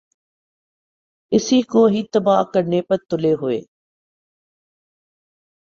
[1.31, 3.59] اسی کو ہی تباہ کرنے پر تلے ہوۓ۔